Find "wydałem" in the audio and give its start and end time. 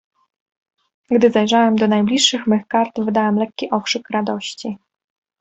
3.01-3.35